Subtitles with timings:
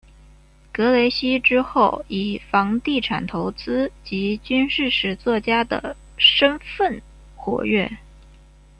[0.73, 6.99] 格雷西之后以房地产投资及军事史作家的身分
[7.35, 7.99] 活跃。